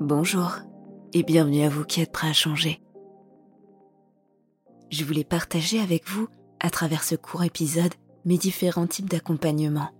[0.00, 0.56] Bonjour
[1.12, 2.80] et bienvenue à vous qui êtes prêts à changer.
[4.90, 6.26] Je voulais partager avec vous,
[6.58, 7.92] à travers ce court épisode,
[8.24, 9.90] mes différents types d'accompagnement.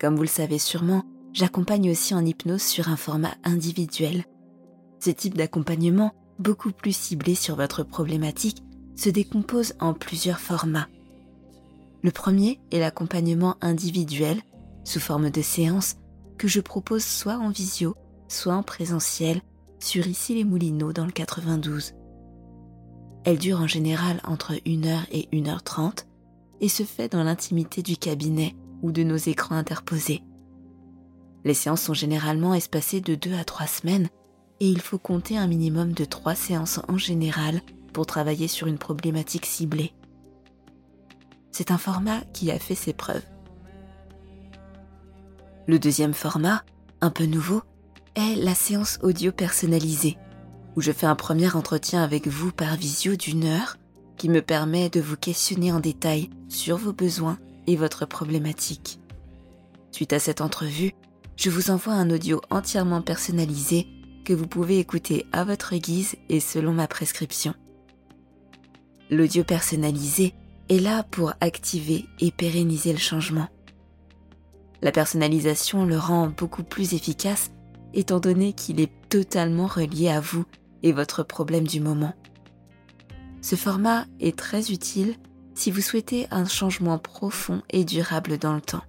[0.00, 4.24] Comme vous le savez sûrement, j'accompagne aussi en hypnose sur un format individuel.
[4.98, 8.64] Ce type d'accompagnement, beaucoup plus ciblé sur votre problématique,
[8.96, 10.88] se décompose en plusieurs formats.
[12.02, 14.40] Le premier est l'accompagnement individuel,
[14.82, 15.98] sous forme de séance,
[16.36, 17.94] que je propose soit en visio,
[18.30, 19.40] soit en présentiel
[19.80, 21.94] sur ici les Moulineaux dans le 92.
[23.24, 26.06] Elle dure en général entre 1h et 1h30
[26.60, 30.22] et se fait dans l'intimité du cabinet ou de nos écrans interposés.
[31.44, 34.08] Les séances sont généralement espacées de 2 à 3 semaines
[34.60, 38.78] et il faut compter un minimum de 3 séances en général pour travailler sur une
[38.78, 39.92] problématique ciblée.
[41.50, 43.24] C'est un format qui a fait ses preuves.
[45.66, 46.62] Le deuxième format,
[47.00, 47.62] un peu nouveau,
[48.14, 50.18] est la séance audio personnalisée,
[50.76, 53.76] où je fais un premier entretien avec vous par visio d'une heure
[54.16, 59.00] qui me permet de vous questionner en détail sur vos besoins et votre problématique.
[59.92, 60.92] Suite à cette entrevue,
[61.36, 63.86] je vous envoie un audio entièrement personnalisé
[64.24, 67.54] que vous pouvez écouter à votre guise et selon ma prescription.
[69.10, 70.34] L'audio personnalisé
[70.68, 73.48] est là pour activer et pérenniser le changement.
[74.82, 77.50] La personnalisation le rend beaucoup plus efficace
[77.94, 80.44] étant donné qu'il est totalement relié à vous
[80.82, 82.14] et votre problème du moment.
[83.42, 85.14] Ce format est très utile
[85.54, 88.84] si vous souhaitez un changement profond et durable dans le temps.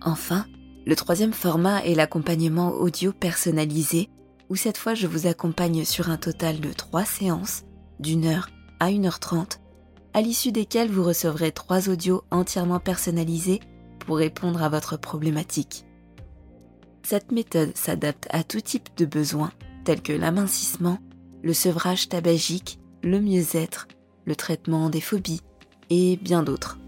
[0.00, 0.46] Enfin,
[0.86, 4.08] le troisième format est l'accompagnement audio personnalisé,
[4.48, 7.64] où cette fois je vous accompagne sur un total de trois séances,
[8.00, 8.48] d'une heure
[8.80, 9.60] à une heure trente,
[10.14, 13.60] à l'issue desquelles vous recevrez trois audios entièrement personnalisés
[13.98, 15.84] pour répondre à votre problématique.
[17.02, 19.52] Cette méthode s'adapte à tout type de besoins,
[19.84, 20.98] tels que l'amincissement,
[21.42, 23.88] le sevrage tabagique, le mieux-être,
[24.24, 25.40] le traitement des phobies
[25.90, 26.78] et bien d'autres.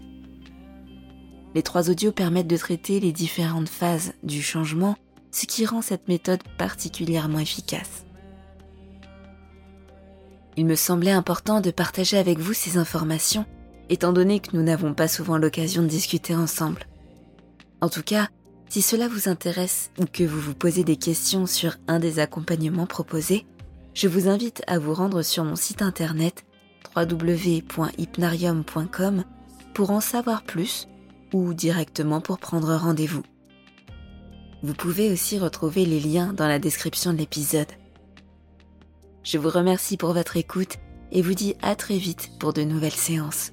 [1.55, 4.95] Les trois audios permettent de traiter les différentes phases du changement,
[5.31, 8.05] ce qui rend cette méthode particulièrement efficace.
[10.57, 13.45] Il me semblait important de partager avec vous ces informations,
[13.89, 16.85] étant donné que nous n'avons pas souvent l'occasion de discuter ensemble.
[17.81, 18.29] En tout cas,
[18.71, 22.85] si cela vous intéresse ou que vous vous posez des questions sur un des accompagnements
[22.85, 23.45] proposés,
[23.93, 26.45] je vous invite à vous rendre sur mon site internet
[26.95, 29.25] www.hypnarium.com
[29.73, 30.87] pour en savoir plus
[31.33, 33.23] ou directement pour prendre rendez-vous.
[34.63, 37.67] Vous pouvez aussi retrouver les liens dans la description de l'épisode.
[39.23, 40.77] Je vous remercie pour votre écoute
[41.11, 43.51] et vous dis à très vite pour de nouvelles séances.